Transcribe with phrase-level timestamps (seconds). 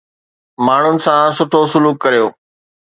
[0.65, 2.25] ماڻهن سان سٺو سلوڪ ڪريو